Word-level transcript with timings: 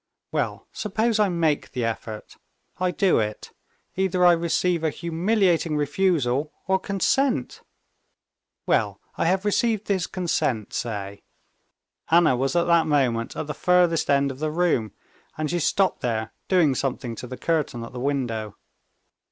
Well, 0.31 0.67
suppose 0.73 1.19
I 1.19 1.29
make 1.29 1.73
the 1.73 1.85
effort; 1.85 2.35
I 2.79 2.89
do 2.89 3.19
it. 3.19 3.51
Either 3.95 4.25
I 4.25 4.31
receive 4.31 4.83
a 4.83 4.89
humiliating 4.89 5.77
refusal 5.77 6.51
or 6.67 6.79
consent.... 6.79 7.61
Well, 8.65 8.99
I 9.15 9.25
have 9.27 9.45
received 9.45 9.87
his 9.89 10.07
consent, 10.07 10.73
say...." 10.73 11.21
Anna 12.09 12.35
was 12.35 12.55
at 12.55 12.65
that 12.65 12.87
moment 12.87 13.35
at 13.35 13.45
the 13.45 13.53
furthest 13.53 14.09
end 14.09 14.31
of 14.31 14.39
the 14.39 14.49
room, 14.49 14.91
and 15.37 15.51
she 15.51 15.59
stopped 15.59 16.01
there, 16.01 16.33
doing 16.47 16.73
something 16.73 17.13
to 17.17 17.27
the 17.27 17.37
curtain 17.37 17.83
at 17.83 17.93
the 17.93 17.99
window. 17.99 18.57